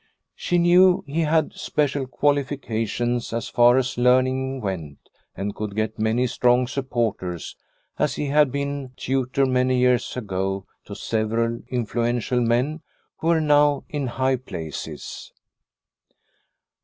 [0.33, 4.97] She knew he had special qualifications as far as learning went
[5.37, 7.55] and could get many 2io Liliecrona's Home strong supporters,
[7.99, 12.81] as he had been tutor many years ago to several influential men
[13.17, 15.31] who were now in high places.